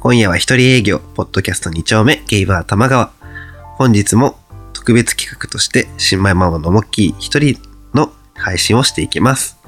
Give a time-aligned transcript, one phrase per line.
[0.00, 3.10] 今夜は一人営業、ポッドキャスト2丁目、ゲイバー玉川。
[3.78, 4.38] 本日も
[4.72, 7.60] 特別企画として、新米ママのモッキー一人
[7.94, 9.58] の配信をしていきます。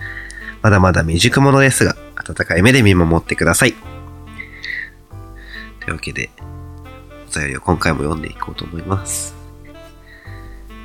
[0.62, 3.74] まだまだ未熟者ですが、温かい目で見守ってください。
[5.80, 6.30] というわけで、
[7.28, 9.34] お便りを今回も読んでいこうと思います。
[9.66, 9.72] は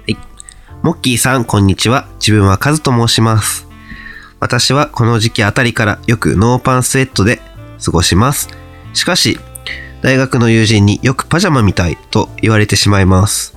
[0.08, 0.18] い。
[0.82, 2.08] モッキーさん、こんにちは。
[2.16, 3.68] 自分はカズと申します。
[4.40, 7.42] 私はこの時期あたりからよくノーパンスウェットで
[7.84, 8.65] 過ごします。
[8.96, 9.38] しかし、
[10.02, 13.56] 大学の友人によくパジャマみたいと言われてしまいます。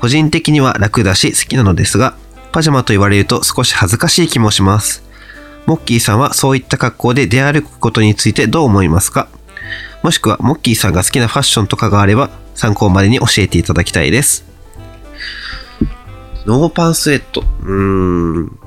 [0.00, 2.16] 個人的には楽だし好きなのですが、
[2.52, 5.02] パジャマと言われると少し恥ずかしい気もします。
[5.66, 9.28] モッキーさんはそういった格好で出歩くことについてどう思いますか？
[10.02, 14.44] もしくはモッキーさんが好きなファッションとかがあれば参考までに教えていただきたいです。
[16.44, 17.40] ノーパンスウェット。
[17.40, 18.58] うーん。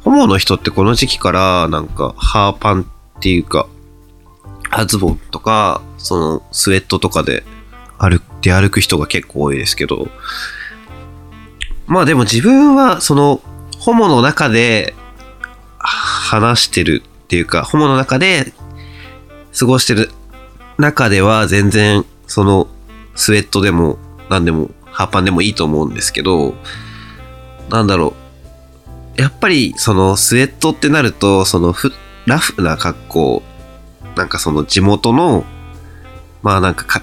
[0.00, 3.68] ホモの人ってこの時期からなんかハーパンっていうか、
[4.86, 7.44] ズボンとか、そのスウェットとかで
[7.98, 10.08] 歩く、出歩く人が結構多いですけど、
[11.86, 13.40] まあでも自分はその
[13.78, 14.94] ホモの中で
[15.78, 18.52] 話してるっていうか、ホモの中で
[19.58, 20.10] 過ごしてる
[20.78, 22.68] 中では全然その
[23.14, 23.98] スウェットでも
[24.30, 26.54] 何でもハーパンでもいいと思うんですけど、
[27.68, 28.14] なんだろ
[29.18, 29.20] う。
[29.20, 31.74] やっぱりそのスウェットってなると、その
[32.26, 33.42] ラフな格好、
[34.16, 35.44] なんかその地元の、
[36.42, 37.02] まあなんかか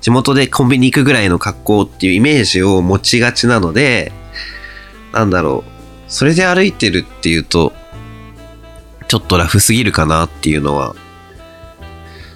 [0.00, 4.12] 地元でコンビニ行くぐらいの格好っていうイメージを持ちがちなので、
[5.12, 5.70] なんだろう。
[6.08, 7.72] それで歩いてるっていうと、
[9.08, 10.94] ちょっとラフすぎるかなっていうのは。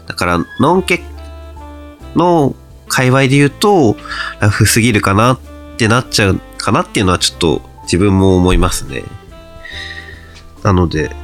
[0.06, 1.03] だから、ノンケ
[2.16, 2.56] の
[2.88, 3.97] 界隈で言うと、
[4.41, 5.41] ラフすぎるかなっ
[5.77, 9.05] てなっちゃうかなっていうのはちょっと自分も思いますね。
[10.62, 11.14] なので、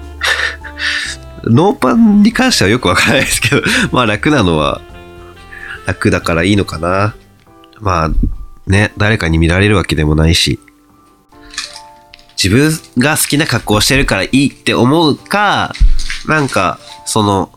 [1.47, 3.62] ノーパンに関してはよくわからないですけど、
[3.93, 4.81] まあ楽なのは
[5.87, 7.15] 楽だからいいのかな。
[7.81, 8.10] まあ
[8.66, 10.59] ね、誰かに見られるわけでもないし、
[12.43, 15.72] 自分が好きな格好をしてるからいいって思うか、
[16.26, 17.50] なんか、その、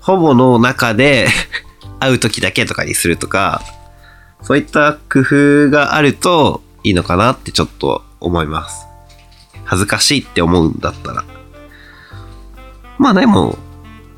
[0.00, 1.28] ほぼの中で
[2.00, 3.62] 会う時だけとかにするとか、
[4.42, 8.86] そういった工夫があるといいのかなってちょっと思います。
[9.64, 11.24] 恥ずかしいって思うんだったら。
[13.06, 13.56] まあでも、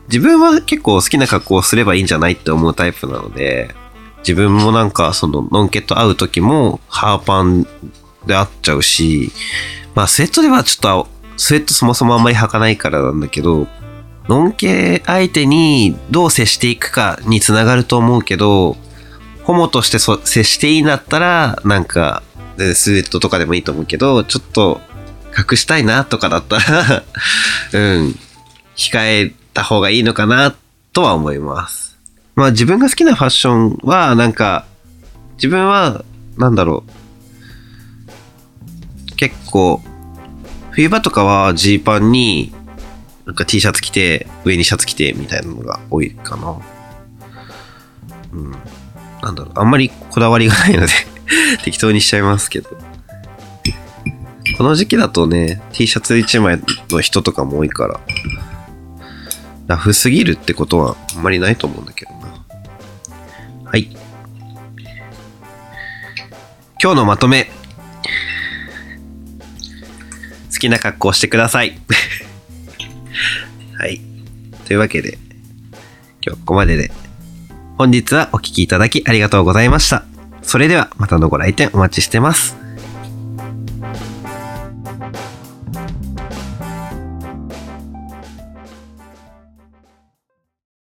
[0.07, 3.75] 自分は結構好きな格好をすればいいんじゃないって思うタイプなので、
[4.21, 7.65] 自分もなんかそのノンケと会う時もハーパン
[8.25, 9.31] で会っちゃうし、
[9.95, 13.69] まあスウェットではちょっと、スウェットそもそもあんまり履かないからなんだけど、
[14.27, 18.79] ノンケ相手にどう接していくかにつながると思うけど、
[19.45, 22.23] ホモとして接していいんだったら、なんか、
[22.57, 24.81] スウェットとかでもいいと思うけど、ちょっと
[25.37, 27.05] 隠したいなとかだったら、
[27.75, 28.19] うん、
[28.79, 30.55] 控えた方がいいのかな
[30.93, 31.99] とは思います。
[32.37, 34.65] まあ自分が好きなファッションは、なんか、
[35.35, 36.05] 自分は、
[36.39, 36.85] なんだろ
[39.13, 39.83] う、結構、
[40.71, 42.55] 冬場とかはジーパンに、
[43.27, 46.57] なんか T シャツ着て、上にシャツ着てみたいなのが多いかな。
[48.33, 48.53] うん。
[49.21, 50.93] なんだろう、あんまりこだわりがないので
[51.65, 52.71] 適当にしちゃいますけど。
[54.57, 56.61] この時期だとね、T シャツ1枚
[56.91, 58.01] の人とかも多いから、
[59.69, 62.45] ラフすぎるってことはあんまりないと思うんだけどな。
[63.65, 63.91] はい。
[66.83, 67.51] 今日のまとめ。
[70.51, 71.79] 好きな格好をしてください。
[73.79, 74.01] はい。
[74.67, 75.19] というわけで、
[76.27, 76.91] 今日ここまでで。
[77.77, 80.05] 本日はお聴きいただきありがとうございました。
[80.41, 82.57] それではまたのご来店お待ちしてます。